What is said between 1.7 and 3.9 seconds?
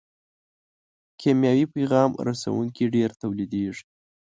پیغام رسوونکي ډېر تولیدیږي.